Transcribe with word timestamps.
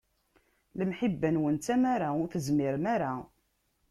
Lemḥiba-nwen 0.77 1.55
d 1.57 1.61
tamara, 1.65 2.09
ur 2.21 2.27
tezmirem 2.31 2.85
ara. 2.93 3.13